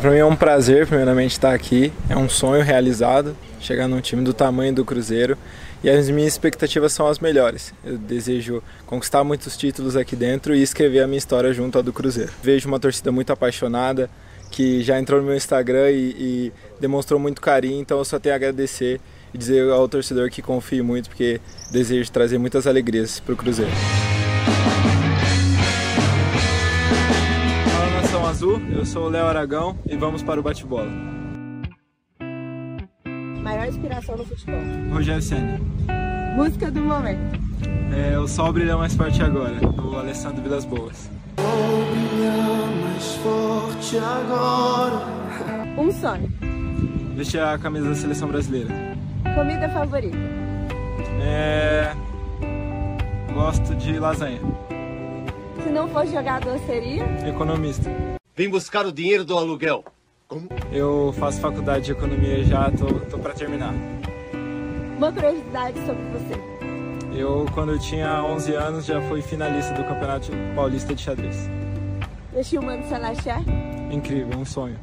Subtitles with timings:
[0.00, 1.92] Para mim é um prazer, primeiramente, estar aqui.
[2.08, 5.36] É um sonho realizado, chegar num time do tamanho do Cruzeiro.
[5.84, 7.74] E as minhas expectativas são as melhores.
[7.84, 11.92] Eu desejo conquistar muitos títulos aqui dentro e escrever a minha história junto à do
[11.92, 12.32] Cruzeiro.
[12.42, 14.08] Vejo uma torcida muito apaixonada,
[14.50, 18.34] que já entrou no meu Instagram e, e demonstrou muito carinho, então eu só tenho
[18.34, 19.00] a agradecer
[19.34, 23.70] e dizer ao torcedor que confie muito, porque desejo trazer muitas alegrias para o Cruzeiro.
[28.30, 30.88] Azul, eu sou o Léo Aragão e vamos para o bate-bola.
[33.42, 34.60] Maior inspiração no futebol.
[34.92, 35.58] Rogério Senna.
[36.36, 37.40] Música do momento.
[37.92, 41.10] É o Sol Brilha Mais Forte Agora, do Alessandro Vilas Boas.
[41.40, 42.32] Sol brilha
[42.84, 45.04] mais forte agora.
[45.76, 46.32] Um sonho.
[47.16, 48.72] Vestir a camisa da Seleção Brasileira.
[49.34, 50.16] Comida favorita.
[51.20, 51.96] É...
[53.34, 54.40] Gosto de lasanha.
[55.64, 57.02] Se não fosse jogador, seria?
[57.28, 57.90] Economista.
[58.40, 59.84] Vim buscar o dinheiro do aluguel.
[60.26, 60.48] Como?
[60.72, 63.74] Eu faço faculdade de economia já, tô, tô para terminar.
[64.96, 67.20] Uma curiosidade sobre você.
[67.20, 71.50] Eu, quando eu tinha 11 anos, já fui finalista do Campeonato Paulista de Xadrez.
[72.32, 73.36] Deixou o Mano Salaxé?
[73.92, 74.78] Incrível, um sonho.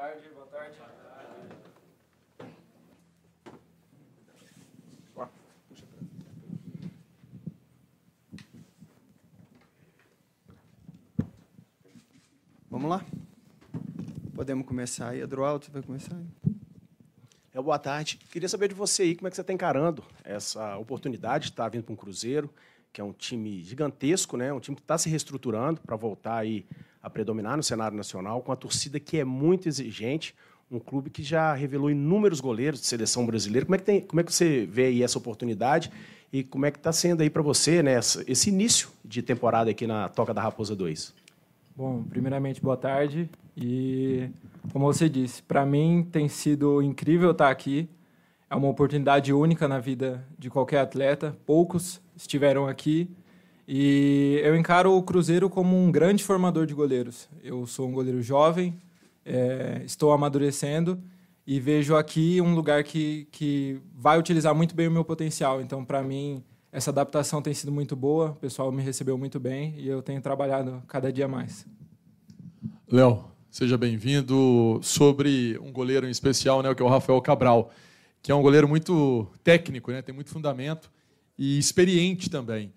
[0.00, 0.78] Tarde, boa tarde.
[12.70, 13.04] Vamos lá?
[14.34, 15.20] Podemos começar aí.
[15.20, 16.16] Adroaldo, você vai começar?
[17.52, 18.16] É, boa tarde.
[18.32, 21.68] Queria saber de você aí, como é que você está encarando essa oportunidade de estar
[21.68, 22.48] vindo para um Cruzeiro,
[22.90, 24.50] que é um time gigantesco, né?
[24.50, 26.64] um time que está se reestruturando para voltar aí
[27.02, 30.34] a predominar no cenário nacional, com a torcida que é muito exigente,
[30.70, 33.66] um clube que já revelou inúmeros goleiros de seleção brasileira.
[33.66, 35.90] Como é que, tem, como é que você vê aí essa oportunidade
[36.32, 39.86] e como é que está sendo aí para você né, esse início de temporada aqui
[39.86, 41.12] na Toca da Raposa 2?
[41.74, 43.28] Bom, primeiramente, boa tarde.
[43.56, 44.28] E,
[44.72, 47.88] como você disse, para mim tem sido incrível estar aqui.
[48.48, 51.36] É uma oportunidade única na vida de qualquer atleta.
[51.44, 53.10] Poucos estiveram aqui
[53.72, 57.28] e eu encaro o Cruzeiro como um grande formador de goleiros.
[57.40, 58.76] Eu sou um goleiro jovem,
[59.24, 61.00] é, estou amadurecendo
[61.46, 65.60] e vejo aqui um lugar que, que vai utilizar muito bem o meu potencial.
[65.60, 69.72] Então, para mim, essa adaptação tem sido muito boa, o pessoal me recebeu muito bem
[69.78, 71.64] e eu tenho trabalhado cada dia mais.
[72.90, 74.80] Léo, seja bem-vindo.
[74.82, 77.70] Sobre um goleiro em especial, né, que é o Rafael Cabral,
[78.20, 80.90] que é um goleiro muito técnico, né, tem muito fundamento
[81.38, 82.72] e experiente também.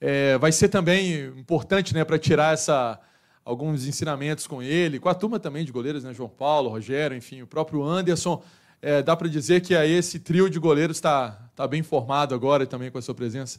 [0.00, 3.00] É, vai ser também importante né, para tirar essa,
[3.44, 7.42] alguns ensinamentos com ele, com a turma também de goleiros, né, João Paulo, Rogério, enfim,
[7.42, 8.42] o próprio Anderson.
[8.82, 12.90] É, dá para dizer que esse trio de goleiros está tá bem formado agora também
[12.90, 13.58] com a sua presença?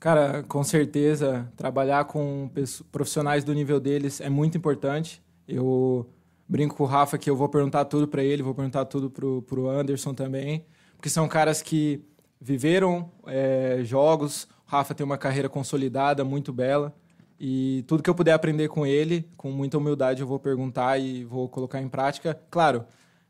[0.00, 2.50] Cara, com certeza, trabalhar com
[2.90, 5.22] profissionais do nível deles é muito importante.
[5.46, 6.08] Eu
[6.48, 9.60] brinco com o Rafa que eu vou perguntar tudo para ele, vou perguntar tudo para
[9.60, 10.64] o Anderson também,
[10.96, 12.02] porque são caras que
[12.40, 16.94] viveram é, jogos, Rafa tem uma carreira consolidada, muito bela.
[17.40, 21.24] E tudo que eu puder aprender com ele, com muita humildade, eu vou perguntar e
[21.24, 22.40] vou colocar em prática.
[22.48, 22.84] Claro,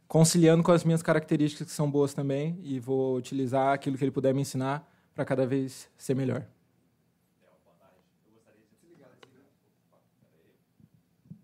[0.07, 4.11] conciliando com as minhas características que são boas também, e vou utilizar aquilo que ele
[4.11, 6.45] puder me ensinar para cada vez ser melhor.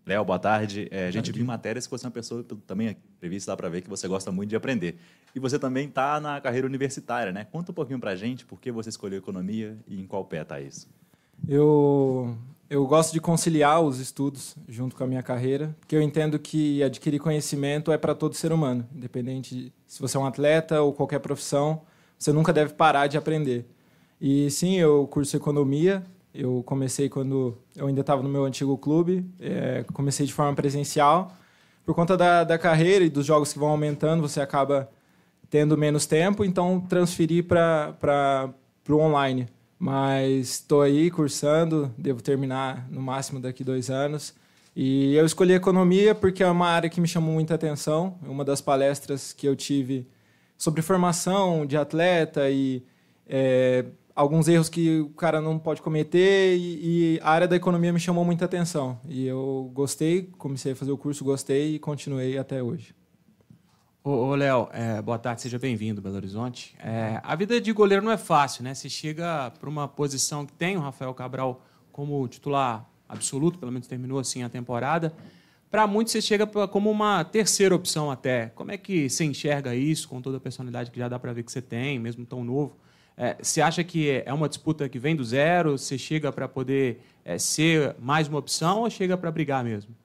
[0.07, 0.87] Léo, boa tarde.
[0.89, 3.81] É, a gente viu matérias que você é uma pessoa também prevista dá para ver
[3.81, 4.97] que você gosta muito de aprender.
[5.35, 7.45] E você também está na carreira universitária, né?
[7.51, 10.43] Conta um pouquinho para a gente por que você escolheu economia e em qual pé
[10.43, 10.87] está isso.
[11.45, 12.37] Eu,
[12.69, 16.81] eu gosto de conciliar os estudos junto com a minha carreira, porque eu entendo que
[16.81, 20.93] adquirir conhecimento é para todo ser humano, independente de, se você é um atleta ou
[20.93, 21.81] qualquer profissão,
[22.17, 23.65] você nunca deve parar de aprender.
[24.21, 26.01] E sim, eu curso economia.
[26.33, 29.25] Eu comecei quando eu ainda estava no meu antigo clube.
[29.39, 31.35] É, comecei de forma presencial.
[31.85, 34.89] Por conta da, da carreira e dos jogos que vão aumentando, você acaba
[35.49, 38.53] tendo menos tempo, então transferi para
[38.89, 39.47] o online.
[39.79, 44.33] Mas estou aí cursando, devo terminar no máximo daqui dois anos.
[44.75, 48.17] E eu escolhi economia porque é uma área que me chamou muita atenção.
[48.21, 50.07] Uma das palestras que eu tive
[50.57, 52.83] sobre formação de atleta e
[53.27, 53.85] é,
[54.17, 57.99] alguns erros que o cara não pode cometer e, e, a área da economia me
[57.99, 58.99] chamou muita atenção.
[59.07, 62.95] E eu gostei, comecei a fazer o curso, gostei e continuei até hoje.
[64.03, 66.75] Ô, Léo, é, boa tarde, seja bem-vindo, Belo Horizonte.
[66.79, 68.73] É, a vida de goleiro não é fácil, né?
[68.73, 71.61] Você chega para uma posição que tem o Rafael Cabral
[71.91, 75.13] como titular absoluto, pelo menos terminou assim a temporada.
[75.69, 78.47] Para muitos, você chega como uma terceira opção até.
[78.55, 81.43] Como é que você enxerga isso, com toda a personalidade que já dá para ver
[81.43, 82.77] que você tem, mesmo tão novo?
[83.17, 85.75] É, você acha que é uma disputa que vem do zero?
[85.75, 89.95] Você chega para poder é, ser mais uma opção ou chega para brigar mesmo?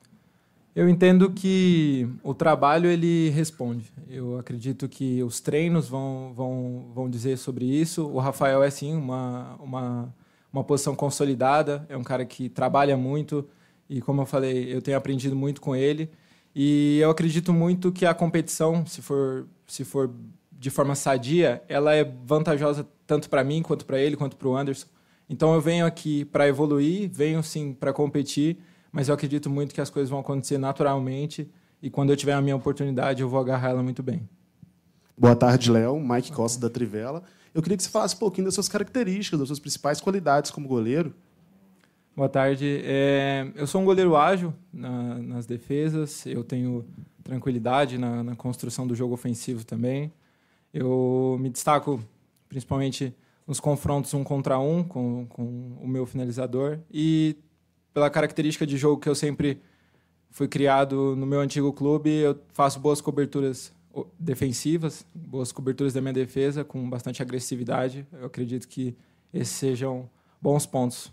[0.74, 3.92] Eu entendo que o trabalho ele responde.
[4.08, 8.06] Eu acredito que os treinos vão, vão, vão dizer sobre isso.
[8.06, 10.14] O Rafael é sim uma, uma,
[10.50, 13.46] uma posição consolidada, é um cara que trabalha muito
[13.90, 16.10] e, como eu falei, eu tenho aprendido muito com ele.
[16.54, 20.10] E eu acredito muito que a competição, se for, se for
[20.50, 24.56] de forma sadia, ela é vantajosa tanto para mim quanto para ele, quanto para o
[24.56, 24.86] Anderson.
[25.28, 28.58] Então eu venho aqui para evoluir, venho sim para competir
[28.92, 31.50] mas eu acredito muito que as coisas vão acontecer naturalmente
[31.82, 34.28] e quando eu tiver a minha oportunidade eu vou agarrar ela muito bem.
[35.16, 35.98] Boa tarde, Léo.
[35.98, 37.22] Mike Costa da Trivela.
[37.54, 40.68] Eu queria que você falasse um pouquinho das suas características, das suas principais qualidades como
[40.68, 41.14] goleiro.
[42.14, 42.82] Boa tarde.
[42.84, 46.84] É, eu sou um goleiro ágil na, nas defesas, eu tenho
[47.24, 50.12] tranquilidade na, na, construção do jogo ofensivo também.
[50.72, 52.02] Eu me destaco
[52.52, 53.14] principalmente
[53.46, 57.34] nos confrontos um contra um com, com o meu finalizador e
[57.94, 59.58] pela característica de jogo que eu sempre
[60.30, 63.72] fui criado no meu antigo clube, eu faço boas coberturas
[64.18, 68.06] defensivas, boas coberturas da minha defesa com bastante agressividade.
[68.12, 68.94] Eu acredito que
[69.32, 70.08] esses sejam
[70.40, 71.10] bons pontos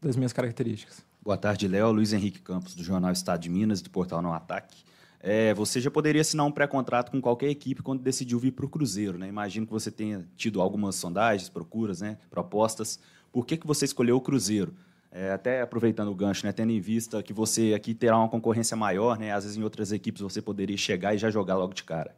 [0.00, 1.04] das minhas características.
[1.22, 1.92] Boa tarde, Léo.
[1.92, 4.82] Luiz Henrique Campos, do Jornal Estado de Minas, do Portal Não Ataque.
[5.22, 8.68] É, você já poderia assinar um pré-contrato com qualquer equipe quando decidiu vir para o
[8.68, 9.28] Cruzeiro, né?
[9.28, 12.16] Imagino que você tenha tido algumas sondagens, procuras, né?
[12.30, 12.98] propostas.
[13.30, 14.72] Por que, que você escolheu o Cruzeiro?
[15.12, 18.76] É, até aproveitando o gancho, né, tendo em vista que você aqui terá uma concorrência
[18.76, 21.82] maior, né, às vezes em outras equipes você poderia chegar e já jogar logo de
[21.82, 22.14] cara.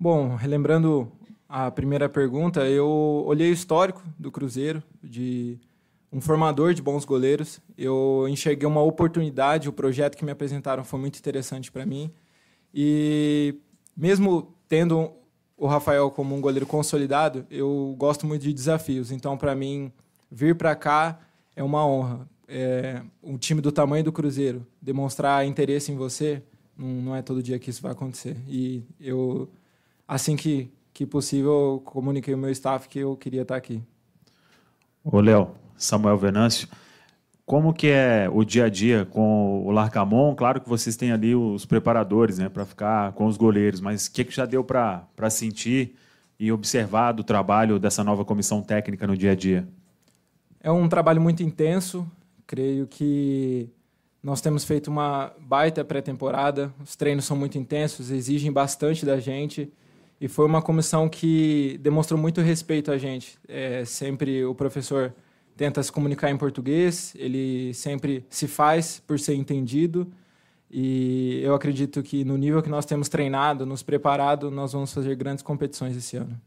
[0.00, 1.12] Bom, relembrando
[1.46, 5.58] a primeira pergunta, eu olhei o histórico do Cruzeiro, de
[6.10, 7.60] um formador de bons goleiros.
[7.76, 12.10] Eu enxerguei uma oportunidade, o projeto que me apresentaram foi muito interessante para mim.
[12.74, 13.54] E
[13.96, 15.12] mesmo tendo
[15.56, 19.12] o Rafael como um goleiro consolidado, eu gosto muito de desafios.
[19.12, 19.92] Então, para mim,
[20.30, 21.20] vir para cá
[21.54, 22.28] é uma honra.
[22.48, 26.42] É, um time do tamanho do Cruzeiro demonstrar interesse em você,
[26.76, 28.36] não, não, é todo dia que isso vai acontecer.
[28.48, 29.48] E eu,
[30.06, 33.80] assim que, que possível, comuniquei ao meu staff que eu queria estar aqui.
[35.04, 36.68] Ô, Léo, Samuel Venâncio,
[37.46, 40.34] como que é o dia a dia com o Larcamon?
[40.34, 44.12] Claro que vocês têm ali os preparadores, né, para ficar com os goleiros, mas o
[44.12, 45.94] que, que já deu para sentir
[46.38, 49.68] e observar do trabalho dessa nova comissão técnica no dia a dia?
[50.60, 52.10] É um trabalho muito intenso.
[52.46, 53.68] Creio que
[54.22, 56.72] nós temos feito uma baita pré-temporada.
[56.82, 59.70] Os treinos são muito intensos, exigem bastante da gente.
[60.18, 63.38] E foi uma comissão que demonstrou muito respeito a gente.
[63.46, 65.12] É, sempre o professor
[65.56, 70.06] tenta se comunicar em português, ele sempre se faz por ser entendido.
[70.70, 75.14] E eu acredito que no nível que nós temos treinado, nos preparado, nós vamos fazer
[75.14, 76.40] grandes competições esse ano.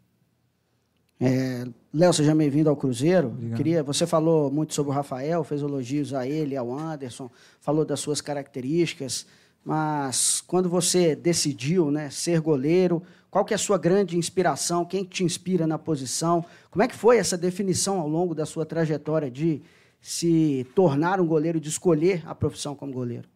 [1.19, 3.35] É, Léo, seja bem-vindo ao Cruzeiro.
[3.55, 7.99] Queria, você falou muito sobre o Rafael, fez elogios a ele, ao Anderson, falou das
[7.99, 9.25] suas características,
[9.65, 14.85] mas quando você decidiu né, ser goleiro, qual que é a sua grande inspiração?
[14.85, 16.45] Quem te inspira na posição?
[16.71, 19.61] Como é que foi essa definição ao longo da sua trajetória de
[19.99, 23.27] se tornar um goleiro, de escolher a profissão como goleiro?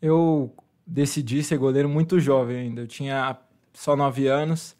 [0.00, 0.50] Eu
[0.86, 2.82] decidi ser goleiro muito jovem ainda.
[2.82, 3.38] Eu tinha
[3.72, 4.74] só nove anos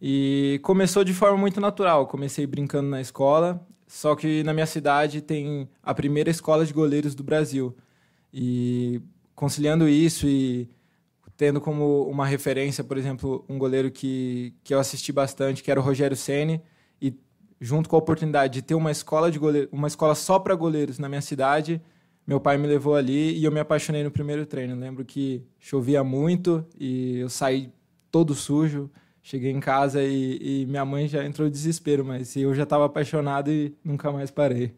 [0.00, 2.06] e começou de forma muito natural.
[2.06, 7.14] Comecei brincando na escola, só que na minha cidade tem a primeira escola de goleiros
[7.14, 7.76] do Brasil.
[8.32, 9.00] E
[9.34, 10.68] conciliando isso e
[11.36, 15.80] tendo como uma referência, por exemplo, um goleiro que, que eu assisti bastante, que era
[15.80, 16.60] o Rogério Ceni,
[17.00, 17.14] e
[17.60, 20.98] junto com a oportunidade de ter uma escola de goleiro, uma escola só para goleiros
[20.98, 21.80] na minha cidade,
[22.26, 24.74] meu pai me levou ali e eu me apaixonei no primeiro treino.
[24.74, 27.70] Eu lembro que chovia muito e eu saí
[28.10, 28.90] todo sujo
[29.26, 32.84] Cheguei em casa e, e minha mãe já entrou em desespero, mas eu já estava
[32.84, 34.74] apaixonado e nunca mais parei.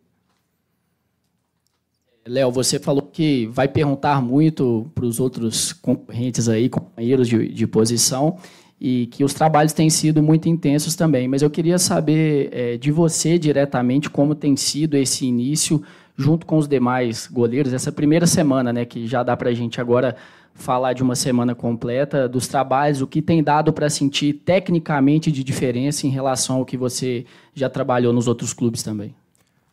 [2.26, 7.66] Léo, você falou que vai perguntar muito para os outros concorrentes aí, companheiros de, de,
[7.66, 8.36] posição,
[8.80, 11.28] e que os trabalhos têm sido muito intensos também.
[11.28, 15.82] Mas eu queria saber é, de você diretamente como tem sido esse início
[16.16, 19.80] junto com os demais goleiros, essa primeira semana, né, que já dá para a gente
[19.80, 20.16] agora
[20.54, 25.44] falar de uma semana completa dos trabalhos, o que tem dado para sentir tecnicamente de
[25.44, 29.14] diferença em relação ao que você já trabalhou nos outros clubes também.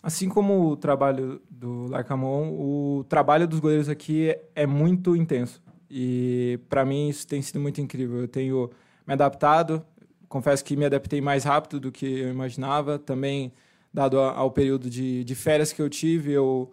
[0.03, 5.63] Assim como o trabalho do Larcamon, o trabalho dos goleiros aqui é muito intenso.
[5.89, 8.19] E para mim isso tem sido muito incrível.
[8.19, 8.69] Eu tenho
[9.07, 9.81] me adaptado,
[10.27, 12.99] confesso que me adaptei mais rápido do que eu imaginava.
[12.99, 13.53] Também,
[13.93, 16.69] dado ao período de, de férias que eu tive, eu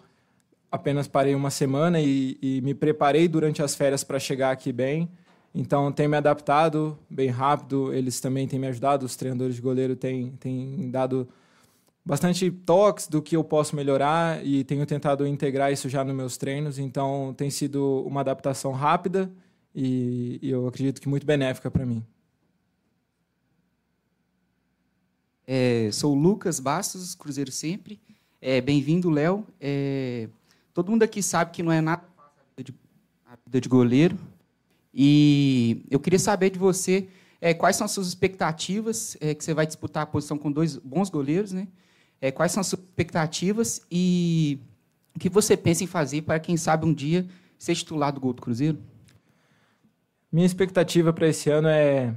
[0.73, 5.09] apenas parei uma semana e, e me preparei durante as férias para chegar aqui bem.
[5.55, 7.95] Então, tenho me adaptado bem rápido.
[7.95, 11.29] Eles também têm me ajudado, os treinadores de goleiro têm, têm dado
[12.11, 16.37] bastante toques do que eu posso melhorar e tenho tentado integrar isso já nos meus
[16.37, 16.77] treinos.
[16.77, 19.31] Então, tem sido uma adaptação rápida
[19.73, 22.05] e, e eu acredito que muito benéfica para mim.
[25.47, 28.01] É, sou Lucas Bastos, Cruzeiro Sempre.
[28.43, 29.47] É, Bem-vindo, Léo.
[29.61, 30.29] É,
[30.75, 32.75] todo mundo aqui sabe que não é nada fácil de,
[33.25, 34.19] a vida de goleiro.
[34.93, 37.07] E eu queria saber de você
[37.41, 40.77] é, quais são as suas expectativas, é, que você vai disputar a posição com dois
[40.77, 41.69] bons goleiros, né?
[42.21, 44.59] É, quais são as suas expectativas e
[45.15, 47.27] o que você pensa em fazer para, quem sabe, um dia
[47.59, 48.79] ser titular do Gol do Cruzeiro?
[50.31, 52.15] Minha expectativa para esse ano é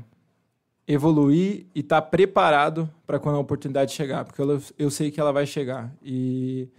[0.87, 5.19] evoluir e estar tá preparado para quando a oportunidade chegar, porque eu, eu sei que
[5.19, 5.93] ela vai chegar.
[6.03, 6.69] E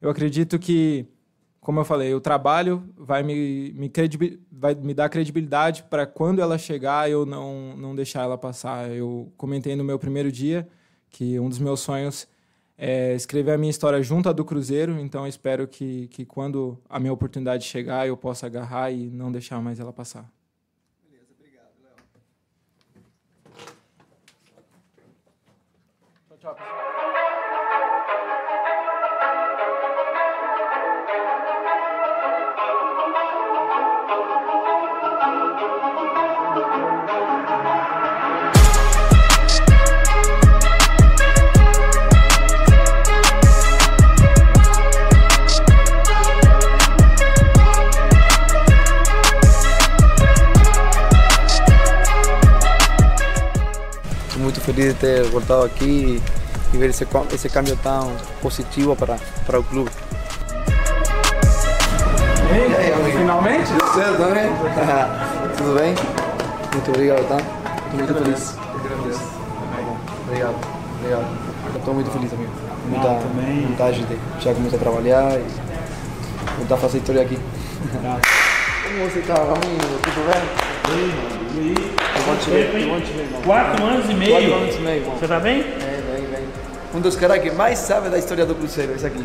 [0.00, 1.06] eu acredito que,
[1.60, 3.92] como eu falei, o trabalho vai me, me,
[4.50, 8.90] vai me dar credibilidade para quando ela chegar eu não, não deixar ela passar.
[8.90, 10.68] Eu comentei no meu primeiro dia
[11.10, 12.28] que um dos meus sonhos
[12.78, 17.00] é, escrever a minha história junto à do Cruzeiro, então espero que, que quando a
[17.00, 20.30] minha oportunidade chegar eu possa agarrar e não deixar mais ela passar.
[55.00, 56.20] Ter voltado aqui
[56.72, 58.12] e ver esse, esse cambio tão
[58.42, 59.90] positivo para, para o clube.
[62.50, 63.18] E aí, amigo?
[63.18, 63.72] Finalmente?
[63.72, 64.46] Deu certo também?
[65.56, 65.94] Tudo bem?
[66.72, 67.36] Muito obrigado, tá?
[67.36, 68.54] Estou muito feliz.
[70.26, 70.56] Obrigado,
[70.98, 71.26] obrigado.
[71.76, 72.52] Estou muito feliz, amigo.
[72.88, 73.08] Muita
[73.68, 75.46] vontade de já começar a trabalhar e
[76.58, 77.38] voltar a fazer história aqui.
[77.90, 79.98] Como você está, amigo?
[80.02, 80.42] Tudo bem?
[81.54, 82.07] E aí?
[82.28, 84.32] Quatro anos e meio.
[84.32, 85.60] Quatro anos e meio, Você tá bem?
[85.60, 86.48] É, bem, bem.
[86.94, 89.24] Um dos caras que mais sabe da história do Cruzeiro, esse aqui.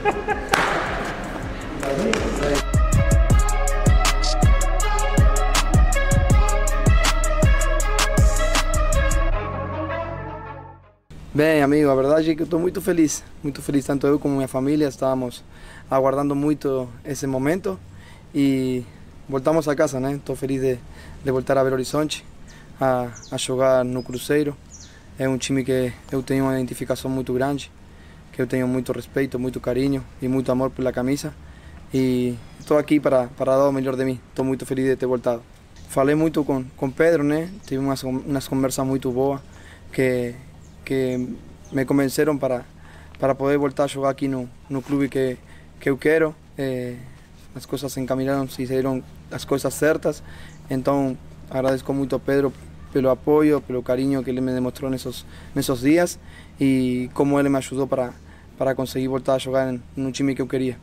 [11.34, 14.48] Bem, amigo, a verdade é que estou muito feliz, muito feliz, tanto eu como minha
[14.48, 15.44] família, estávamos
[15.92, 17.78] aguardando muito esse momento
[18.34, 18.86] e
[19.28, 20.14] voltamos a casa, né?
[20.14, 20.78] Estou feliz de,
[21.24, 22.24] de voltar a Belo Horizonte,
[22.84, 24.56] a, a jogar no Cruzeiro.
[25.18, 27.72] É um time que eu tenho uma identificação muito grande,
[28.32, 31.34] que eu tenho muito respeito, muito carinho e muito amor pela camisa.
[31.94, 34.20] E estou aqui para, para dar o melhor de mim.
[34.30, 35.42] Estou muito feliz de ter voltado.
[35.88, 37.50] Falei muito com, com Pedro, né?
[37.66, 39.40] Tive umas, umas conversas muito boas
[39.92, 40.34] que,
[40.84, 41.30] que
[41.72, 42.66] me convenceram para,
[43.20, 45.38] para poder voltar a jogar aqui no, no clube que,
[45.80, 46.36] que eu quero.
[46.58, 46.96] É,
[47.56, 50.24] as coisas se encaminaram, se saíram as coisas certas.
[50.68, 51.16] Então,
[51.52, 52.52] agradeço muito a Pedro
[52.94, 56.20] pelo apoio, pelo carinho que ele me demonstrou nesses, nesses dias
[56.60, 58.14] e como ele me ajudou para,
[58.58, 60.78] para conseguir voltar a jogar no time que eu queria.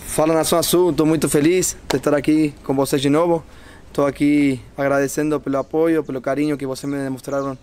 [0.00, 3.44] Fala Nação Sul, estou muito feliz de estar aqui com vocês de novo.
[3.86, 7.56] Estou aqui agradecendo pelo apoio, pelo carinho que vocês me demonstraram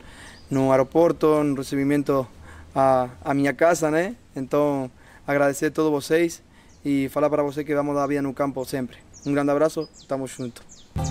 [0.50, 2.26] no aeroporto, no recebimento
[2.74, 4.16] a, a minha casa, né?
[4.36, 4.90] Então,
[5.28, 6.42] agradecer a todos vocês
[6.84, 8.98] e falar para vocês que vamos dar vida no campo sempre.
[9.26, 10.64] Um grande abraço, estamos juntos.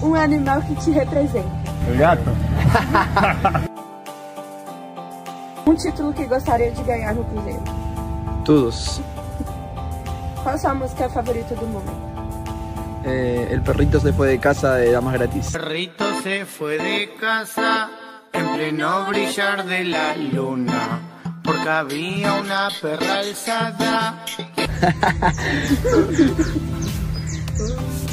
[0.02, 1.48] Um animal que te representa.
[1.92, 2.53] O gato?
[5.66, 7.62] um título que gostaria de ganhar no Cruzeiro.
[8.44, 9.00] Todos.
[10.42, 11.92] Qual a sua música favorita do mundo?
[13.04, 15.54] Eh, el perrito se fue de casa de Damas Gratis.
[15.54, 17.88] El perrito se fue de casa,
[18.32, 21.00] pleno brillar de la luna,
[21.42, 24.24] porque había una perra alzada.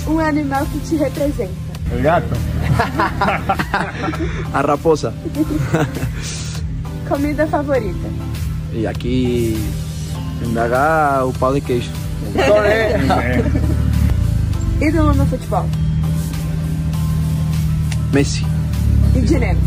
[0.07, 1.53] Um animal que te representa.
[1.93, 2.35] El gato.
[4.53, 5.13] A raposa.
[7.07, 8.09] Comida favorita.
[8.73, 9.57] E aqui
[10.41, 11.91] em BH o pau de queijo.
[14.81, 15.65] Ídolo no futebol.
[18.13, 18.45] Messi.
[19.15, 19.57] E Neves.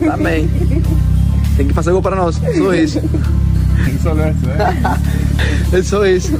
[0.00, 0.48] Também.
[1.56, 2.36] Tem que fazer gol para nós.
[2.36, 3.00] Só isso.
[4.02, 4.34] Só isso, né?
[5.72, 6.32] É só isso.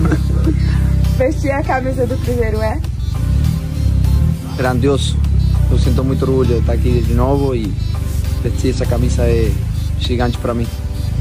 [1.19, 2.81] Vestir a camisa do Cruzeiro é?
[4.57, 5.17] Grandioso.
[5.73, 7.63] Eu sinto muito orgulho de estar aqui de novo e
[8.43, 9.51] vestir essa camisa é
[9.99, 10.67] gigante para mim.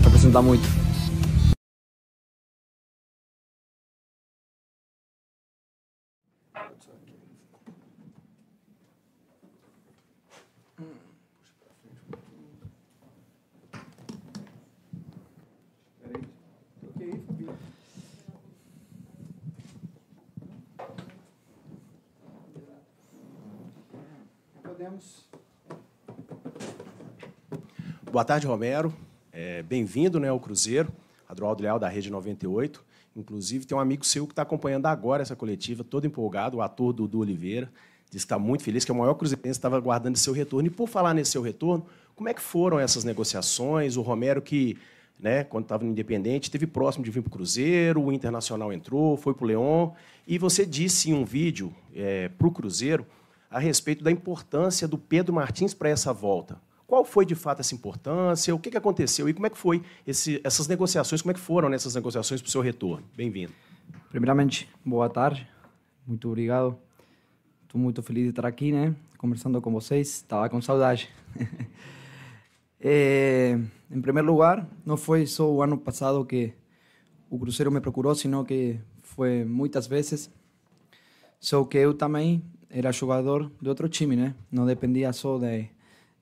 [0.03, 0.67] Representa muito.
[24.81, 25.29] Podemos.
[28.11, 28.91] Boa tarde, Romero.
[29.31, 30.91] É, Bem-vindo né, ao Cruzeiro,
[31.29, 32.83] Adroaldo Leal, da Rede 98.
[33.15, 36.93] Inclusive, tem um amigo seu que está acompanhando agora essa coletiva, todo empolgado, o ator
[36.93, 37.71] Dudu Oliveira.
[38.09, 40.67] Diz que está muito feliz, que é o maior cruzeirense, estava aguardando seu retorno.
[40.67, 43.97] E por falar nesse seu retorno, como é que foram essas negociações?
[43.97, 44.79] O Romero, que
[45.19, 49.15] né, quando estava no Independente, esteve próximo de vir para o Cruzeiro, o Internacional entrou,
[49.15, 49.93] foi para o Leão.
[50.27, 53.05] E você disse em um vídeo é, para o Cruzeiro
[53.51, 56.57] a respeito da importância do Pedro Martins para essa volta.
[56.87, 58.55] Qual foi de fato essa importância?
[58.55, 61.21] O que, aconteceu e como é que foi esse, essas negociações?
[61.21, 63.05] Como é que foram nessas negociações para o seu retorno?
[63.15, 63.51] Bem-vindo.
[64.09, 65.47] Primeiramente, boa tarde.
[66.07, 66.77] Muito obrigado.
[67.63, 68.95] Estou muito feliz de estar aqui, né?
[69.17, 70.07] Conversando com vocês.
[70.07, 71.09] Estava com saudade.
[72.83, 73.59] Eh,
[73.91, 76.51] em primeiro lugar, não foi só o ano passado que
[77.29, 80.31] o Cruzeiro me procurou, sino que foi muitas vezes.
[81.39, 84.33] Só que eu também era jogador de outro time, né?
[84.51, 85.67] Não dependia só de,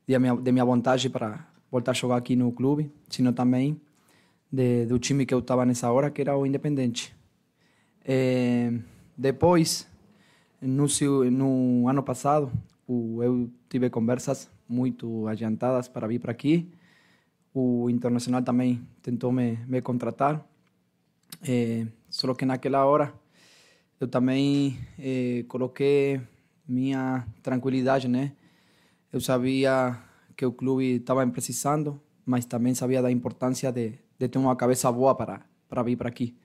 [0.07, 3.79] de, minha, de minha vontade para voltar a jogar aqui no clube, sino também
[4.51, 7.15] de, do time que eu estava nessa hora, que era o Independente.
[8.03, 8.71] Eh,
[9.15, 9.87] depois,
[10.61, 10.87] no,
[11.29, 12.51] no ano passado,
[12.87, 16.67] o, eu tive conversas muito adiantadas para vir para aqui.
[17.53, 20.43] O Internacional também tentou me, me contratar.
[21.47, 23.13] Eh, só que naquela hora
[23.99, 26.21] eu também eh, coloquei
[26.69, 28.31] minha tranquilidade, né?
[29.11, 29.97] Eu sabia
[30.37, 34.91] que o clube estava precisando, mas também sabia da importância de, de ter uma cabeça
[34.91, 36.37] boa para, para vir para aqui.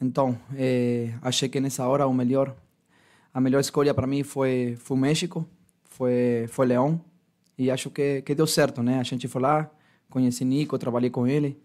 [0.00, 2.56] Então, eh, achei que nessa hora o melhor,
[3.32, 5.46] a melhor escolha para mim foi, foi o México,
[5.84, 7.00] foi, foi Leão,
[7.56, 8.98] e acho que, que deu certo, né?
[8.98, 9.70] A gente foi lá,
[10.08, 11.60] conheci Nico, trabalhei com ele,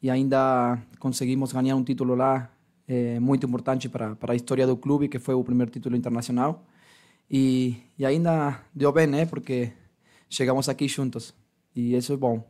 [0.00, 2.48] e ainda conseguimos ganhar um título lá
[2.86, 6.64] eh, muito importante para, para a história do clube, que foi o primeiro título internacional.
[7.30, 9.26] E, e ainda deu bem, né?
[9.26, 9.72] Porque
[10.28, 11.34] chegamos aqui juntos,
[11.74, 12.44] e isso é bom.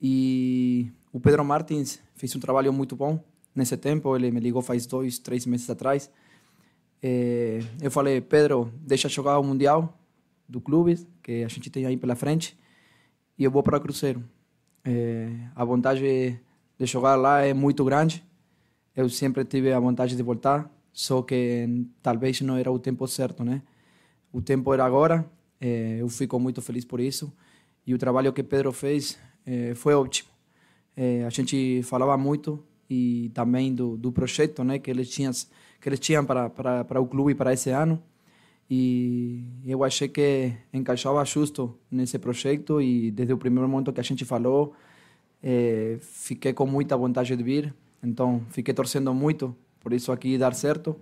[0.00, 3.22] E o Pedro Martins fez um trabalho muito bom
[3.54, 4.14] nesse tempo.
[4.16, 6.10] Ele me ligou faz dois, três meses atrás.
[7.02, 9.98] Eh, eu falei, Pedro, deixa jogar o Mundial
[10.48, 12.58] do clube, que a gente tem aí pela frente,
[13.38, 14.24] e eu vou para o Cruzeiro.
[14.84, 16.00] Eh, a vontade
[16.78, 18.24] de jogar lá é muito grande.
[18.94, 23.44] Eu sempre tive a vontade de voltar, só que talvez não era o tempo certo,
[23.44, 23.62] né?
[24.34, 25.24] O tempo era agora.
[25.60, 27.32] eh, eu fico muito feliz por isso.
[27.86, 29.16] E o trabalho que Pedro fez
[29.46, 30.28] eh, foi ótimo.
[30.96, 35.32] Eh, a gente falava muito e também do, do projeto, né, que eles tinham
[35.80, 38.02] que eles tinham para para para o clube para esse ano.
[38.68, 44.02] E eu achei que encaixava justo nesse projeto e desde o primeiro momento que a
[44.04, 44.74] gente falou,
[45.42, 47.74] eh, fiquei com muita vontade de vir.
[48.02, 50.96] Então, fiquei torcendo muito por isso aqui dar certo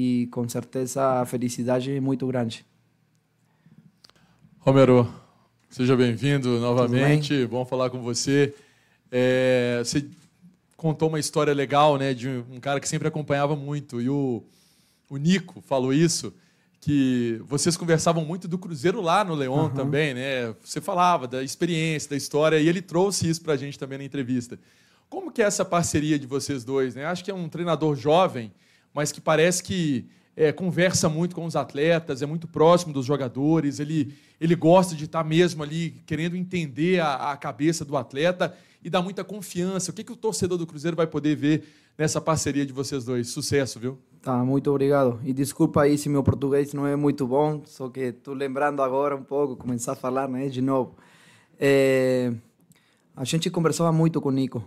[0.00, 2.64] e com certeza a felicidade é muito grande.
[4.58, 5.06] Romero,
[5.68, 7.44] seja bem-vindo novamente.
[7.46, 8.54] Bom falar com você.
[9.12, 10.06] É, você
[10.74, 14.00] contou uma história legal, né, de um cara que sempre acompanhava muito.
[14.00, 14.42] E o,
[15.10, 16.32] o Nico falou isso,
[16.80, 19.74] que vocês conversavam muito do Cruzeiro lá no Leão Aham.
[19.74, 20.54] também, né?
[20.64, 24.04] Você falava da experiência, da história, e ele trouxe isso para a gente também na
[24.04, 24.58] entrevista.
[25.10, 26.94] Como que é essa parceria de vocês dois?
[26.94, 27.04] Né?
[27.04, 28.50] Acho que é um treinador jovem,
[28.94, 33.78] mas que parece que é, conversa muito com os atletas, é muito próximo dos jogadores,
[33.80, 38.88] ele, ele gosta de estar mesmo ali querendo entender a, a cabeça do atleta e
[38.88, 39.90] dá muita confiança.
[39.90, 41.64] O que, que o torcedor do Cruzeiro vai poder ver
[41.98, 43.28] nessa parceria de vocês dois?
[43.28, 43.98] Sucesso, viu?
[44.22, 45.20] Tá, muito obrigado.
[45.24, 49.14] E desculpa aí se meu português não é muito bom, só que estou lembrando agora
[49.14, 50.94] um pouco, começar a falar né, de novo.
[51.58, 52.32] É,
[53.14, 54.64] a gente conversava muito com o Nico,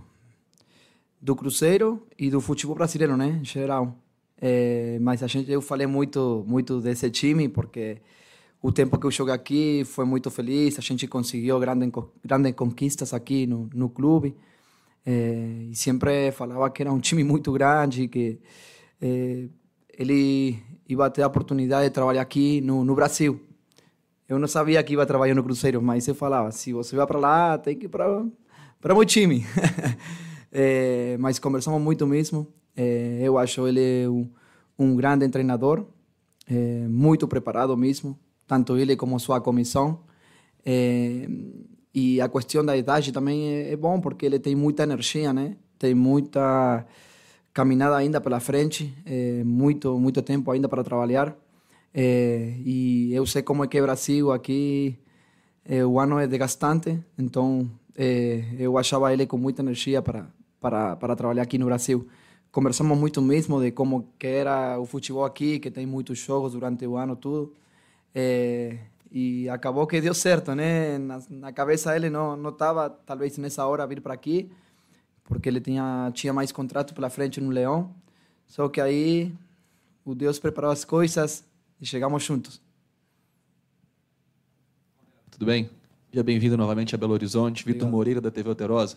[1.20, 3.98] do Cruzeiro e do futebol brasileiro, né, em geral.
[4.46, 8.02] É, mas a gente, eu falei muito, muito desse time, porque
[8.62, 11.90] o tempo que eu joguei aqui foi muito feliz, a gente conseguiu grandes,
[12.26, 14.36] grandes conquistas aqui no, no clube.
[15.06, 18.38] É, e sempre falava que era um time muito grande, que
[19.02, 19.48] é,
[19.98, 23.40] ele ia ter a oportunidade de trabalhar aqui no, no Brasil.
[24.28, 27.20] Eu não sabia que ia trabalhar no Cruzeiro, mas eu falava, se você vai para
[27.20, 28.26] lá, tem que ir para
[28.82, 29.46] para meu time.
[30.52, 32.46] é, mas conversamos muito mesmo.
[32.76, 34.30] É, eu acho ele um,
[34.78, 35.86] um grande treinador,
[36.48, 40.00] é, muito preparado mesmo, tanto ele como sua comissão.
[40.66, 41.28] É,
[41.94, 45.56] e a questão da idade também é, é, bom, porque ele tem muita energia, né?
[45.78, 46.86] Tem muita
[47.54, 51.36] caminhada ainda pela frente, é, muito muito tempo ainda para trabalhar.
[51.94, 54.98] É, e eu sei como é que é Brasil aqui,
[55.66, 57.70] é, o ano é desgastante, então
[58.58, 60.28] eu achava ele com muita energia para,
[60.60, 62.08] para, para trabalhar aqui no Brasil.
[62.54, 66.86] Conversamos muito mesmo de como que era o futebol aqui, que tem muitos jogos durante
[66.86, 67.52] o ano, tudo.
[68.14, 68.78] É,
[69.12, 71.00] e acabou que deu certo, né?
[71.00, 74.52] Na, na cabeça dele não não estava talvez nessa hora vir para aqui,
[75.24, 77.92] porque ele tinha tinha mais contrato pela frente no Leão.
[78.46, 79.34] Só que aí
[80.06, 81.44] o Deus preparou as coisas
[81.82, 82.62] e chegamos juntos.
[85.32, 85.72] Tudo bem?
[86.12, 87.66] Seja bem-vindo novamente a Belo Horizonte.
[87.66, 88.96] Vitor Moreira, da TV Alterosa.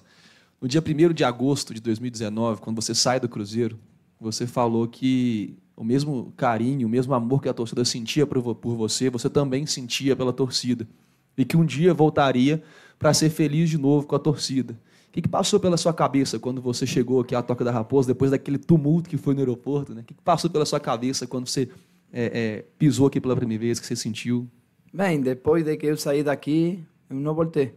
[0.60, 3.78] No dia 1 de agosto de 2019, quando você sai do Cruzeiro,
[4.18, 9.10] você falou que o mesmo carinho, o mesmo amor que a torcida sentia por você,
[9.10, 10.88] você também sentia pela torcida.
[11.36, 12.62] E que um dia voltaria
[12.98, 14.72] para ser feliz de novo com a torcida.
[15.08, 18.30] O que, passou pela sua cabeça quando você chegou aqui à Toca da Raposa, depois
[18.30, 19.94] daquele tumulto que foi no aeroporto?
[19.94, 20.00] Né?
[20.00, 21.68] O que, passou pela sua cabeça quando você
[22.10, 24.48] é, é, pisou aqui pela primeira vez, que você sentiu?
[24.92, 27.74] Bem, depois de que eu saí daqui, eu não voltei.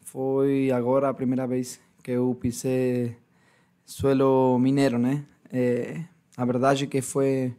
[0.00, 3.16] Foi agora a primeira vez que eu pisei
[3.84, 5.24] suelo mineiro, né?
[5.52, 6.04] É,
[6.36, 7.52] a verdade é que foi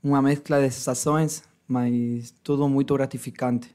[0.00, 3.68] uma mescla de sensações, mas tudo muito gratificante.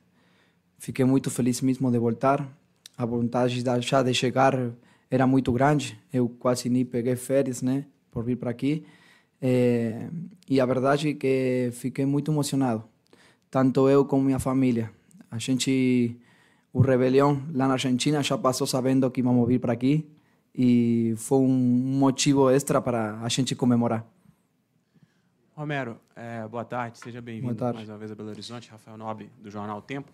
[0.78, 2.50] Fiquei muito feliz mesmo de voltar.
[2.98, 4.58] A vontade já de chegar
[5.12, 6.00] era muito grande.
[6.14, 8.86] Eu quase nem peguei férias, né, por vir para aqui.
[9.42, 10.08] É,
[10.50, 12.86] e a verdade é que fiquei muito emocionado,
[13.52, 14.90] tanto eu como minha família.
[15.30, 16.18] A gente,
[16.76, 20.06] o Rebelião lá na Argentina já passou sabendo que íamos vir para aqui
[20.54, 24.06] e foi um motivo extra para a gente comemorar.
[25.54, 29.50] Romero, é, boa tarde, seja bem-vindo mais uma vez a Belo Horizonte, Rafael Nobre, do
[29.50, 30.12] Jornal Tempo.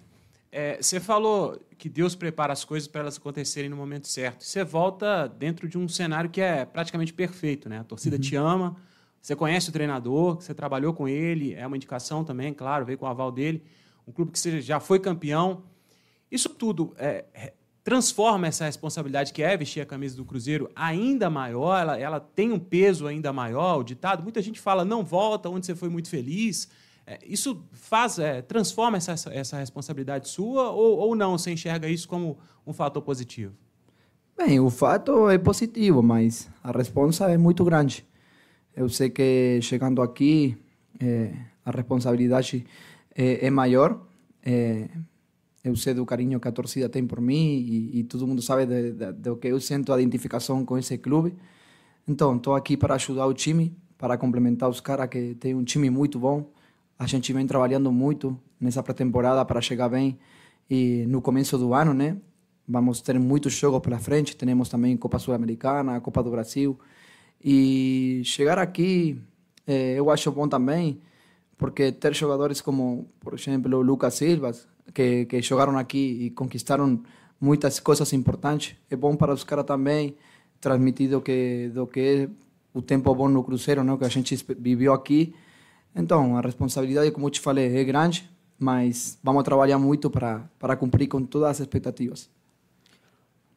[0.51, 4.43] É, você falou que Deus prepara as coisas para elas acontecerem no momento certo.
[4.43, 7.79] Você volta dentro de um cenário que é praticamente perfeito, né?
[7.79, 8.21] A torcida uhum.
[8.21, 8.75] te ama,
[9.19, 13.07] você conhece o treinador, você trabalhou com ele, é uma indicação também, claro, veio com
[13.07, 13.63] o aval dele.
[14.07, 15.63] Um clube que você já foi campeão.
[16.31, 21.81] Isso tudo é, transforma essa responsabilidade que é vestir a camisa do Cruzeiro ainda maior,
[21.81, 25.65] ela, ela tem um peso ainda maior, o ditado, muita gente fala, não volta onde
[25.65, 26.69] você foi muito feliz,
[27.05, 32.07] é, isso faz, é, transforma essa, essa responsabilidade sua ou, ou não, você enxerga isso
[32.07, 33.53] como um fator positivo?
[34.37, 38.05] Bem, o fato é positivo, mas a responsa é muito grande.
[38.75, 40.57] Eu sei que chegando aqui,
[40.99, 41.33] é,
[41.65, 42.65] a responsabilidade
[43.15, 43.99] é, é maior,
[44.43, 44.87] é,
[45.63, 48.65] eu sei do carinho que a torcida tem por mim e, e todo mundo sabe
[48.65, 51.35] de, de, do que eu sinto a identificação com esse clube.
[52.07, 55.89] Então, estou aqui para ajudar o time, para complementar os caras que tem um time
[55.89, 56.51] muito bom.
[56.97, 60.17] A gente vem trabalhando muito nessa pré-temporada para chegar bem
[60.69, 62.17] e no começo do ano, né?
[62.67, 64.35] Vamos ter muitos jogos pela frente.
[64.35, 66.79] Temos também Copa Sul-Americana, Copa do Brasil.
[67.43, 69.21] E chegar aqui,
[69.67, 71.01] eh, eu acho bom também,
[71.57, 74.51] porque ter jogadores como, por exemplo, o Lucas Silva,
[74.93, 77.01] que, que jogaram aqui e conquistaram
[77.39, 78.75] muitas coisas importantes.
[78.89, 80.15] É bom para os caras também
[80.59, 82.29] transmitir do que, do que é
[82.73, 83.97] o tempo bom no Cruzeiro, né?
[83.97, 85.33] que a gente viveu aqui.
[85.95, 90.75] Então, a responsabilidade, como eu te falei, é grande, mas vamos trabalhar muito para, para
[90.75, 92.29] cumprir com todas as expectativas.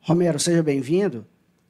[0.00, 1.24] Romero, seja bem-vindo.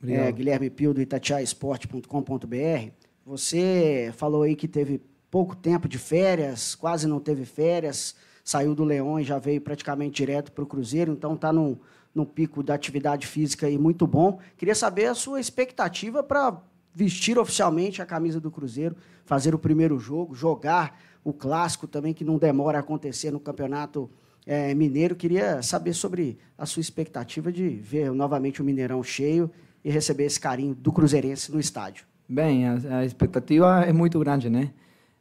[0.07, 2.91] É, Guilherme Pio, do itatiaesporte.com.br.
[3.25, 8.15] Você falou aí que teve pouco tempo de férias, quase não teve férias
[8.45, 11.79] saiu do Leão e já veio praticamente direto para o Cruzeiro, então está num,
[12.15, 14.39] num pico da atividade física aí muito bom.
[14.57, 16.61] Queria saber a sua expectativa para
[16.95, 22.23] vestir oficialmente a camisa do Cruzeiro, fazer o primeiro jogo, jogar o clássico também, que
[22.23, 24.11] não demora a acontecer no Campeonato
[24.47, 25.17] é, Mineiro.
[25.17, 29.51] Queria saber sobre a sua expectativa de ver novamente o Mineirão cheio
[29.83, 32.05] e receber esse carinho do Cruzeirense no estádio.
[32.29, 34.71] Bem, a, a expectativa é muito grande, né?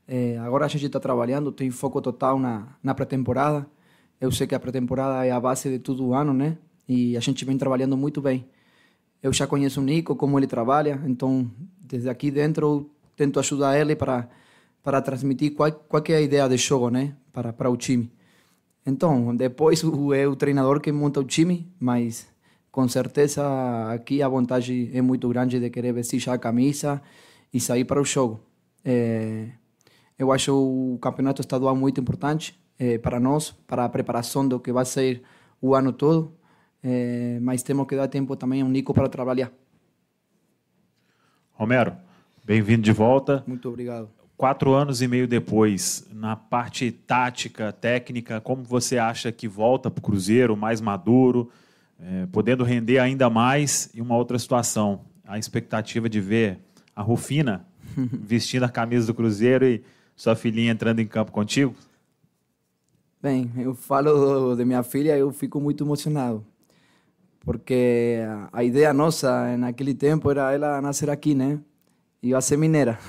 [0.07, 3.65] É, agora a gente está trabalhando, tem foco total na, na pré-temporada.
[4.19, 6.57] Eu sei que a pré-temporada é a base de todo o ano, né?
[6.87, 8.45] e a gente vem trabalhando muito bem.
[9.21, 11.49] Eu já conheço o Nico, como ele trabalha, então
[11.81, 14.29] desde aqui dentro eu tento ajudar ele para
[14.83, 18.11] para transmitir qual, qual é a ideia de jogo, né, para para o time.
[18.85, 19.81] Então, depois
[20.13, 22.27] é o treinador que monta o time, mas
[22.69, 23.43] com certeza
[23.93, 27.01] aqui a vontade é muito grande de querer vestir já a camisa
[27.53, 28.41] e sair para o jogo.
[28.83, 29.51] É,
[30.17, 34.71] eu acho o campeonato estadual muito importante é, para nós, para a preparação do que
[34.71, 35.23] vai ser
[35.61, 36.33] o ano todo,
[36.83, 39.51] é, mas temos que dar tempo também ao Nico para trabalhar.
[41.51, 41.95] Romero,
[42.43, 43.43] bem-vindo de volta.
[43.47, 44.09] Muito obrigado.
[44.35, 49.99] Quatro anos e meio depois, na parte tática, técnica, como você acha que volta para
[49.99, 51.49] o Cruzeiro mais maduro,
[51.99, 53.89] é, podendo render ainda mais?
[53.93, 56.59] E uma outra situação, a expectativa de ver
[56.95, 59.83] a Rufina vestindo a camisa do Cruzeiro e
[60.15, 61.75] sua filhinha entrando em campo contigo?
[63.21, 66.45] Bem, eu falo de minha filha, eu fico muito emocionado,
[67.41, 68.19] porque
[68.51, 71.59] a ideia nossa naquele tempo era ela nascer aqui, né?
[72.21, 72.99] E eu ser mineira.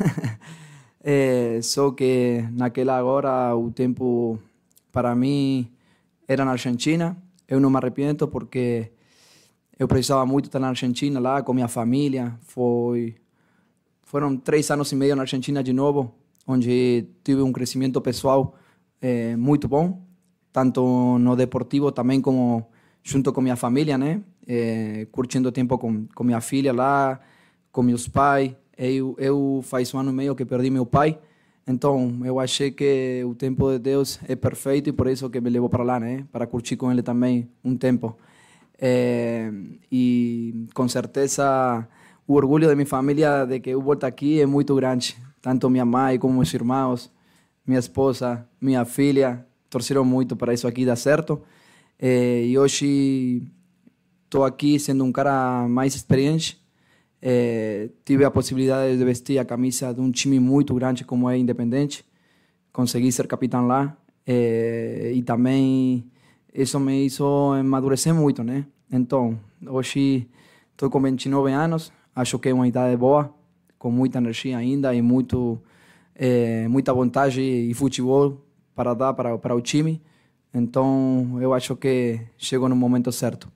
[1.02, 4.38] é, só que naquela hora o tempo
[4.92, 5.68] para mim
[6.28, 7.16] era na Argentina.
[7.48, 8.90] Eu não me arrependo porque
[9.78, 12.38] eu precisava muito estar na Argentina lá com minha família.
[12.42, 13.16] Foi
[14.02, 16.14] foram três anos e meio na Argentina de novo,
[16.46, 18.54] onde tive um crescimento pessoal
[19.00, 20.02] é, muito bom,
[20.52, 22.66] tanto no deportivo também como
[23.02, 24.22] junto com minha família, né?
[24.46, 27.20] É, curtindo tempo com, com minha filha lá,
[27.70, 28.52] com meus pais.
[28.76, 31.18] Eu, eu faz um ano e meio que perdi meu pai,
[31.66, 35.48] então eu achei que o tempo de Deus é perfeito e por isso que me
[35.50, 36.24] levou para lá, né?
[36.32, 38.16] Para curtir com ele também um tempo.
[38.78, 39.50] É,
[39.90, 41.86] e com certeza
[42.26, 45.16] o orgulho de minha família de que eu volto aqui é muito grande.
[45.44, 47.12] Tanto minha mãe como meus irmãos,
[47.66, 51.42] minha esposa, minha filha, torceram muito para isso aqui dar certo.
[51.98, 53.42] É, e hoje
[54.24, 56.58] estou aqui sendo um cara mais experiente.
[57.20, 61.36] É, tive a possibilidade de vestir a camisa de um time muito grande como é
[61.36, 62.06] Independente.
[62.72, 63.94] Consegui ser capitão lá.
[64.26, 66.10] É, e também
[66.54, 68.64] isso me hizo amadurecer muito, né?
[68.90, 70.26] Então, hoje
[70.72, 73.30] estou com 29 anos, acho que é uma idade boa,
[73.84, 75.60] com muita energia ainda e muito,
[76.14, 78.42] é, muita vontade e futebol
[78.74, 80.00] para dar para, para o time.
[80.54, 83.52] Então, eu acho que chegou no momento certo.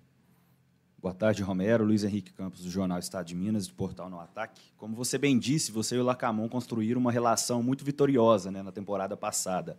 [1.01, 1.83] Boa tarde, Romero.
[1.83, 4.61] Luiz Henrique Campos, do Jornal Estado de Minas, do Portal No Ataque.
[4.77, 8.71] Como você bem disse, você e o Lacamon construíram uma relação muito vitoriosa né, na
[8.71, 9.79] temporada passada.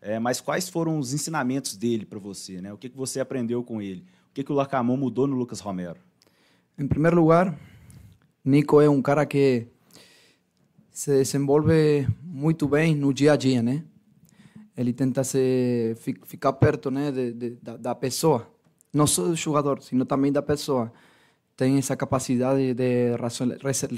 [0.00, 2.58] É, mas quais foram os ensinamentos dele para você?
[2.62, 2.72] Né?
[2.72, 4.06] O que, que você aprendeu com ele?
[4.30, 6.00] O que, que o Lacamon mudou no Lucas Romero?
[6.78, 7.54] Em primeiro lugar,
[8.42, 9.68] Nico é um cara que
[11.00, 13.82] se desenvolve muito bem no dia a dia, né?
[14.76, 18.46] Ele tenta se ficar perto, né, de, de, da, da, pessoa,
[18.92, 20.92] não só do jogador, sino também da pessoa.
[21.56, 23.16] Tem essa capacidade de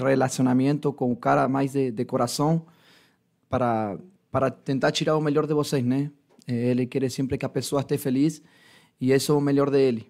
[0.01, 2.65] relacionamento com o cara mais de, de coração
[3.51, 3.99] para
[4.31, 6.09] para tentar tirar o melhor de vocês, né?
[6.47, 8.41] Ele quer sempre que a pessoa esteja feliz
[9.01, 10.07] e isso é o melhor dele.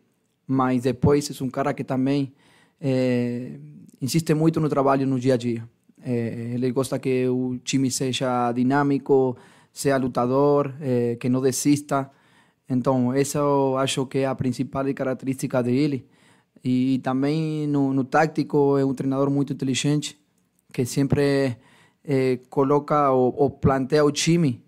[0.47, 2.35] Mas depois é um cara que também
[2.79, 3.59] é,
[3.99, 5.67] insiste muito no trabalho no dia a dia.
[6.05, 9.37] É, ele gosta que o time seja dinâmico,
[9.73, 12.11] seja lutador, é, que não desista.
[12.69, 16.07] Então, essa eu acho que é a principal característica dele.
[16.65, 20.19] E também no, no tático é um treinador muito inteligente,
[20.73, 21.57] que sempre
[22.05, 24.63] é, coloca ou, ou, planteia o time,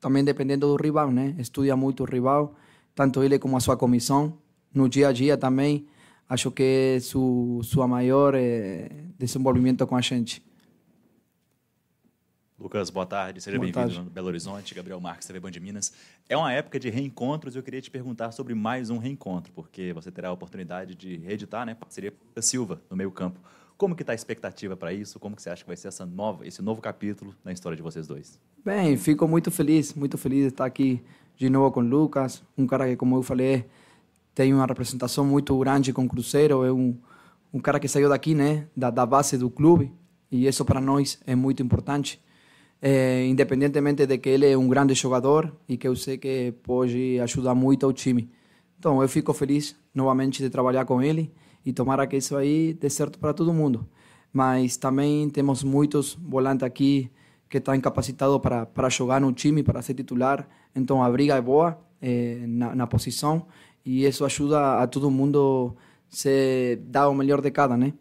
[0.00, 1.34] também dependendo do rival, né?
[1.38, 2.54] Estudia muito o rival,
[2.94, 4.38] tanto ele como a sua comissão.
[4.74, 5.86] No dia a dia também
[6.28, 10.42] acho que é su, sua maior é, desenvolvimento com a gente.
[12.62, 15.92] Lucas, boa tarde, seja bem-vindo no Belo Horizonte, Gabriel Marques, TV Band de Minas.
[16.28, 19.92] É uma época de reencontros e eu queria te perguntar sobre mais um reencontro, porque
[19.92, 23.40] você terá a oportunidade de reeditar, né, parceria com a Silva no meio campo.
[23.76, 25.18] Como que está a expectativa para isso?
[25.18, 27.82] Como que você acha que vai ser essa nova, esse novo capítulo na história de
[27.82, 28.38] vocês dois?
[28.64, 31.02] Bem, fico muito feliz, muito feliz de estar aqui
[31.36, 33.66] de novo com o Lucas, um cara que, como eu falei,
[34.36, 36.96] tem uma representação muito grande com o Cruzeiro, é um,
[37.52, 39.92] um cara que saiu daqui, né, da, da base do clube,
[40.30, 42.22] e isso para nós é muito importante.
[42.84, 47.20] É, independentemente de que ele é um grande jogador e que eu sei que pode
[47.20, 48.28] ajudar muito ao time.
[48.76, 51.32] Então, eu fico feliz novamente de trabalhar com ele
[51.64, 53.86] e tomara que isso aí dê certo para todo mundo.
[54.32, 57.08] Mas também temos muitos volantes aqui
[57.48, 60.48] que estão incapacitados para, para jogar no time, para ser titular.
[60.74, 63.46] Então, a briga é boa é, na, na posição
[63.86, 65.76] e isso ajuda a todo mundo
[66.08, 67.92] se dar o melhor de cada, né?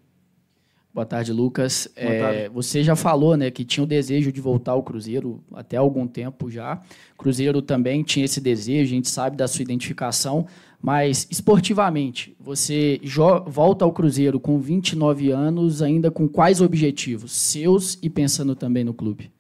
[0.94, 1.88] Boa tarde, Lucas.
[2.00, 2.50] Boa É, tarde.
[2.50, 6.50] você já falou né, que tinha o desejo de voltar ao Cruzeiro até algum tempo
[6.52, 6.82] já.
[7.18, 10.46] Cruzeiro também tinha esse desejo, a gente sabe da sua identificação,
[10.82, 13.00] mas esportivamente, você
[13.48, 18.94] volta ao Cruzeiro com 29 anos, ainda com quais objetivos seus e pensando também no
[18.94, 19.32] clube?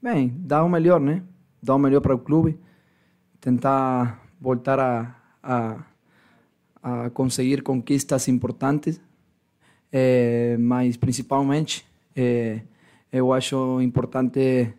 [0.00, 1.22] Bem, dar o melhor, né?
[1.62, 2.56] Dar o melhor para o clube,
[3.40, 5.84] tentar voltar a, a,
[6.82, 9.00] a conseguir conquistas importantes,
[9.92, 12.60] eh, mas principalmente eh,
[13.12, 14.72] eu acho importante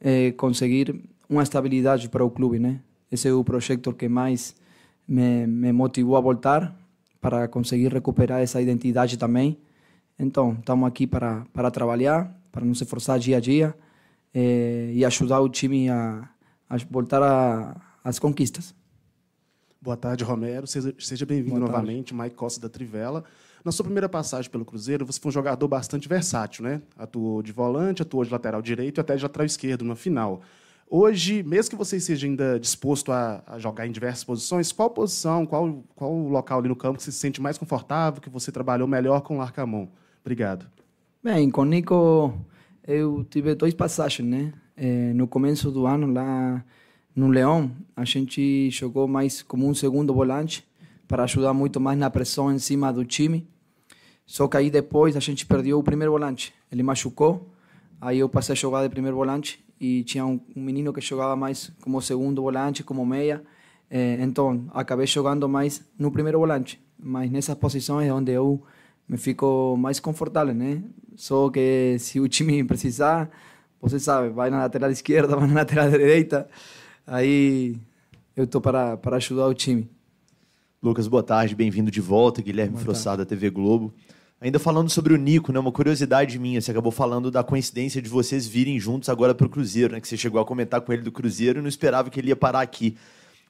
[0.00, 2.80] eh, conseguir uma estabilidade para o clube, né?
[3.10, 4.54] Esse é o projeto que mais
[5.06, 6.74] me, me motivou a voltar
[7.20, 9.56] para conseguir recuperar essa identidade também.
[10.18, 13.74] Então, estamos aqui para, para trabalhar, para nos esforçar dia a dia
[14.32, 16.28] eh, e ajudar o time a,
[16.68, 18.74] a voltar às conquistas.
[19.80, 20.66] Boa tarde, Romero.
[20.66, 23.24] Seja, seja bem-vindo novamente, Mike Costa da Trivela.
[23.64, 26.82] Na sua primeira passagem pelo Cruzeiro, você foi um jogador bastante versátil, né?
[26.98, 30.42] Atuou de volante, atuou de lateral direito e até de lateral esquerdo na final.
[30.88, 35.46] Hoje, mesmo que você esteja ainda disposto a, a jogar em diversas posições, qual posição,
[35.46, 38.86] qual, qual local ali no campo que você se sente mais confortável, que você trabalhou
[38.86, 39.88] melhor com o Larcamon?
[40.20, 40.66] Obrigado.
[41.22, 42.34] Bem, com o Nico
[42.86, 44.52] eu tive dois passagens, né?
[44.76, 46.62] Eh, no começo do ano lá
[47.16, 50.66] no Leão, a gente jogou mais como um segundo volante
[51.08, 53.48] para ajudar muito mais na pressão em cima do time.
[54.26, 56.54] Só que aí depois a gente perdeu o primeiro volante.
[56.70, 57.50] Ele machucou,
[58.00, 61.36] aí eu passei a jogar de primeiro volante e tinha um, um menino que jogava
[61.36, 63.44] mais como segundo volante, como meia.
[63.90, 66.80] Eh, então, acabei jogando mais no primeiro volante.
[66.98, 68.62] Mas nessas posições é onde eu
[69.08, 70.82] me fico mais confortável, né?
[71.16, 73.30] Só que se o time precisar,
[73.80, 76.48] você sabe, vai na lateral esquerda, vai na lateral direita,
[77.06, 77.76] aí
[78.36, 79.88] eu estou para, para ajudar o time.
[80.84, 83.94] Lucas, boa tarde, bem-vindo de volta, Guilherme Frossard da TV Globo.
[84.38, 88.08] Ainda falando sobre o Nico, né, uma curiosidade minha, você acabou falando da coincidência de
[88.10, 91.00] vocês virem juntos agora para o Cruzeiro, né, que você chegou a comentar com ele
[91.00, 92.98] do Cruzeiro e não esperava que ele ia parar aqui.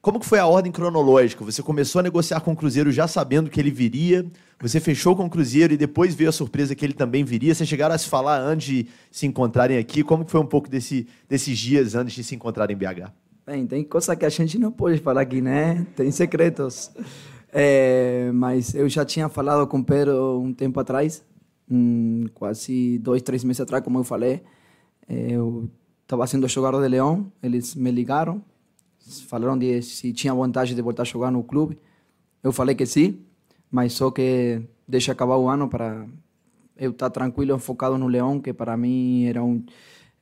[0.01, 1.45] Como que foi a ordem cronológica?
[1.45, 4.25] Você começou a negociar com o Cruzeiro já sabendo que ele viria,
[4.61, 7.53] você fechou com o Cruzeiro e depois veio a surpresa que ele também viria.
[7.53, 10.05] Vocês chegaram a se falar antes de se encontrarem aqui?
[10.05, 13.24] Como que foi um pouco desse, desses dias antes de se encontrarem em BH?
[13.47, 15.87] Bem, tem coisa que a gente não pode falar aqui, né?
[15.95, 16.91] Tem secretos.
[17.53, 21.23] É, mas eu já tinha falado com o Pedro um tempo atrás,
[21.71, 24.43] hum, quase dois, três meses atrás, como eu falei.
[25.07, 25.69] É, eu
[26.03, 28.43] estava sendo jogador de Leão, eles me ligaram,
[29.29, 31.79] falaram de se tinha vontade de voltar a jogar no clube.
[32.43, 33.21] Eu falei que sim,
[33.71, 36.07] mas só que deixa acabar o ano para
[36.79, 39.63] eu estar tranquilo, focado no Leão, que para mim era um,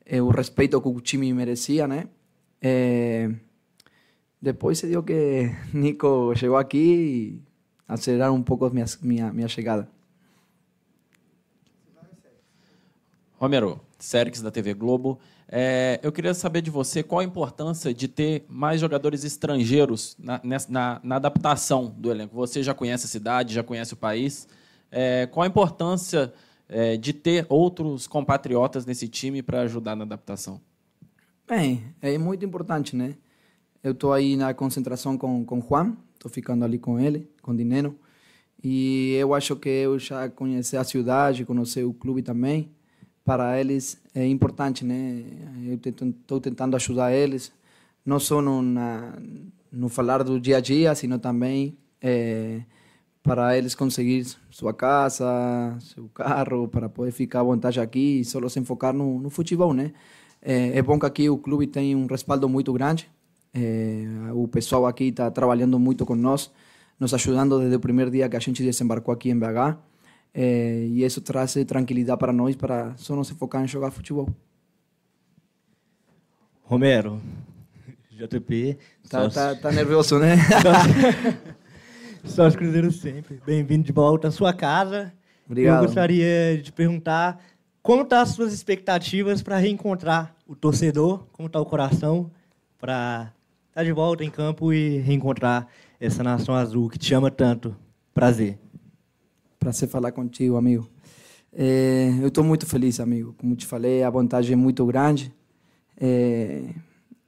[0.05, 2.09] é, o respeito que o time merecia, né?
[2.63, 3.29] É,
[4.41, 7.43] depois se deu que Nico chegou aqui e
[7.89, 9.89] aceleraram um pouco minha, minha, minha chegada.
[13.39, 15.19] Romero, Sérix da TV Globo.
[15.49, 20.41] É, eu queria saber de você qual a importância de ter mais jogadores estrangeiros na,
[20.69, 22.35] na- na adaptação do elenco.
[22.37, 24.49] Você já conhece a cidade, já conhece o país.
[24.91, 26.33] É, qual a importância
[26.69, 30.61] é, de ter outros compatriotas nesse time para ajudar na adaptação?
[31.55, 33.15] Bem, é muito importante, né?
[33.85, 37.95] Eu estou aí na concentração com com Juan, estou ficando ali com ele, com Dinero,
[38.65, 42.71] e eu acho que eu já conheci a cidade, conheci o clube também.
[43.23, 45.25] Para eles é importante, né?
[45.67, 47.53] Eu estou tentando ajudar eles,
[48.03, 49.13] não só no, na,
[49.71, 52.63] no falar do dia a dia, sino também eh,
[53.23, 58.49] para eles conseguir sua casa, seu carro, para poder ficar à vontade aqui e só
[58.49, 59.93] se enfocar no, no futebol, né?
[60.43, 63.09] É, é bom que aqui o clube tem um respaldo muito grande.
[63.55, 66.51] É, o pessoal aqui está trabalhando muito com nós,
[66.99, 69.77] nos ajudando desde o primeiro dia que a gente desembarcou aqui em BH.
[70.35, 74.29] É, e isso traz tranquilidade para nós, para só nos focar em jogar futebol.
[76.65, 77.21] Romero,
[78.11, 78.79] JP.
[79.09, 80.37] Tá- sócio- tá- tá nervoso, né?
[82.25, 83.41] Sócio Cruzeiro sempre.
[83.45, 85.13] Bem-vindo de volta à sua casa.
[85.45, 85.83] Obrigado.
[85.83, 87.43] Eu gostaria de perguntar
[87.83, 92.31] como estão as suas expectativas para reencontrar o torcedor, como está o coração
[92.79, 93.33] para
[93.69, 95.67] estar de volta em campo e reencontrar
[95.99, 97.77] essa nação azul que te chama tanto.
[98.15, 98.59] Prazer.
[99.59, 100.89] Prazer falar contigo, amigo.
[101.53, 103.35] É, eu estou muito feliz, amigo.
[103.37, 105.35] Como te falei, a vontade é muito grande
[106.01, 106.65] é,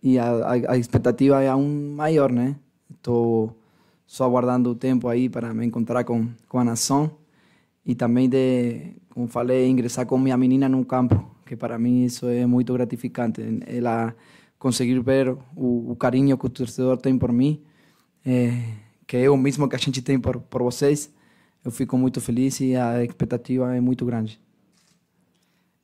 [0.02, 2.56] e a, a, a expectativa é aún maior, né?
[2.90, 3.56] Estou
[4.06, 7.10] só aguardando o tempo aí para me encontrar com, com a nação
[7.84, 12.26] e também de, como falei, ingressar com minha menina num campo, que para mim isso
[12.26, 13.40] é muito gratificante.
[13.64, 14.14] Ela
[14.58, 17.62] conseguir ver o, o carinho que o torcedor tem por mim,
[18.26, 18.60] é,
[19.06, 21.12] que é o mesmo que a gente tem por, por vocês.
[21.64, 24.40] eu fico muito feliz e a expectativa é muito grande.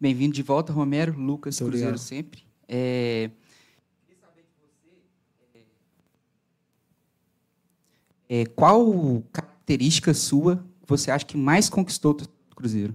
[0.01, 1.17] Bem-vindo de volta, Romero.
[1.17, 2.05] Lucas, Muito Cruzeiro obrigado.
[2.05, 2.43] sempre.
[2.67, 3.31] É...
[8.29, 12.95] É, qual característica sua você acha que mais conquistou o Cruzeiro?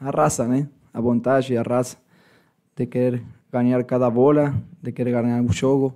[0.00, 0.66] A raça, né?
[0.94, 1.98] A vontade, a raça
[2.74, 3.22] de querer
[3.52, 5.94] ganhar cada bola, de querer ganhar o jogo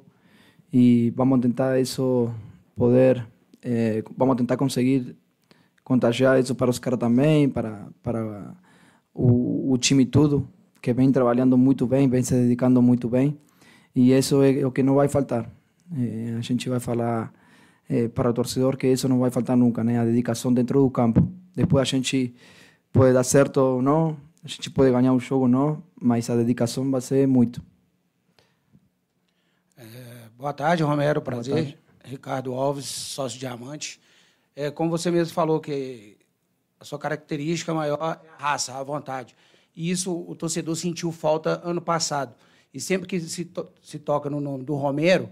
[0.70, 2.30] e vamos tentar isso
[2.76, 3.26] poder,
[3.62, 5.16] eh, vamos tentar conseguir
[5.82, 8.55] contagiar isso para os caras também, para para
[9.14, 10.46] o, o time tudo
[10.82, 13.38] que vem trabalhando muito bem, vem se dedicando muito bem
[13.96, 15.50] e isso é o que não vai faltar.
[15.96, 17.32] Eh, a gente vai falar
[17.88, 19.98] eh, para o torcedor que isso não vai faltar nunca, né?
[19.98, 21.26] A dedicação dentro do campo.
[21.57, 22.34] Depois a gente
[22.95, 26.36] pode dar certo ou não, a gente pode ganhar um jogo ou não, mas a
[26.36, 27.61] dedicação vai ser muito.
[30.36, 31.20] Boa tarde, Romero.
[31.20, 31.55] Prazer.
[31.55, 31.78] tarde.
[32.05, 34.01] Ricardo Alves, sócio diamante.
[34.55, 36.16] É, como você mesmo falou, que
[36.78, 39.34] a sua característica maior é a raça, a vontade.
[39.74, 42.34] E isso o torcedor sentiu falta ano passado.
[42.72, 45.30] E sempre que se, to- se toca no nome do Romero,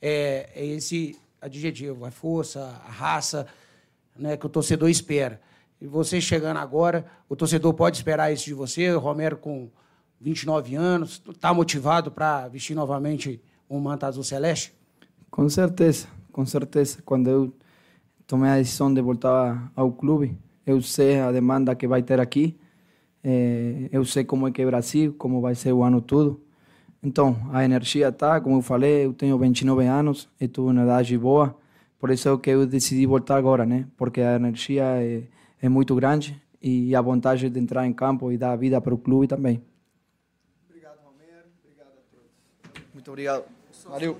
[0.00, 3.46] é, é esse adjetivo, a força, a raça,
[4.14, 5.40] né, que o torcedor espera.
[5.82, 9.68] E você chegando agora, o torcedor pode esperar isso de você, o Romero com
[10.20, 14.72] 29 anos, está motivado para vestir novamente um manto azul celeste?
[15.28, 17.02] Com certeza, com certeza.
[17.04, 17.52] Quando eu
[18.28, 22.56] tomei a decisão de voltar ao clube, eu sei a demanda que vai ter aqui,
[23.24, 26.40] eh, eu sei como é que é Brasil, como vai ser o ano todo.
[27.02, 31.56] Então, a energia está, como eu falei, eu tenho 29 anos, estou em idade boa,
[31.98, 33.84] por isso é que eu decidi voltar agora, né?
[33.96, 35.24] Porque a energia é,
[35.62, 38.98] é muito grande e a vontade de entrar em campo e dar vida para o
[38.98, 39.62] clube também.
[42.92, 43.44] Muito obrigado.
[43.88, 44.16] Valeu.